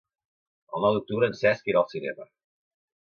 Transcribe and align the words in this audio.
El 0.77 0.85
nou 0.87 0.95
d'octubre 0.95 1.29
en 1.33 1.37
Cesc 1.43 1.69
irà 1.73 1.83
al 1.83 1.89
cinema. 1.93 2.27